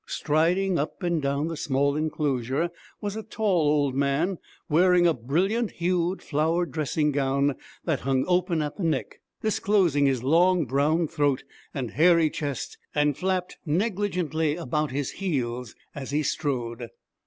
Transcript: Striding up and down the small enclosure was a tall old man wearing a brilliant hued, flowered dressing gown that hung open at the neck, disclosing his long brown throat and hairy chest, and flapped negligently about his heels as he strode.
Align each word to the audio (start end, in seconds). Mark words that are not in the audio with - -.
Striding 0.07 0.79
up 0.79 1.03
and 1.03 1.21
down 1.21 1.47
the 1.47 1.55
small 1.55 1.95
enclosure 1.95 2.71
was 3.01 3.15
a 3.15 3.21
tall 3.21 3.69
old 3.69 3.93
man 3.93 4.39
wearing 4.67 5.05
a 5.05 5.13
brilliant 5.13 5.73
hued, 5.73 6.23
flowered 6.23 6.71
dressing 6.71 7.11
gown 7.11 7.53
that 7.85 7.99
hung 7.99 8.25
open 8.27 8.63
at 8.63 8.77
the 8.77 8.83
neck, 8.83 9.19
disclosing 9.43 10.07
his 10.07 10.23
long 10.23 10.65
brown 10.65 11.07
throat 11.07 11.43
and 11.71 11.91
hairy 11.91 12.31
chest, 12.31 12.79
and 12.95 13.15
flapped 13.15 13.59
negligently 13.63 14.55
about 14.55 14.89
his 14.89 15.11
heels 15.11 15.75
as 15.93 16.09
he 16.09 16.23
strode. 16.23 16.87